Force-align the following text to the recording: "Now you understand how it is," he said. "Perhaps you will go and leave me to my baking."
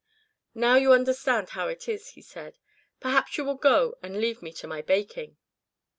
"Now 0.55 0.77
you 0.77 0.93
understand 0.93 1.49
how 1.49 1.67
it 1.67 1.87
is," 1.87 2.07
he 2.13 2.23
said. 2.23 2.57
"Perhaps 2.99 3.37
you 3.37 3.45
will 3.45 3.53
go 3.53 3.99
and 4.01 4.19
leave 4.19 4.41
me 4.41 4.51
to 4.53 4.65
my 4.65 4.81
baking." 4.81 5.37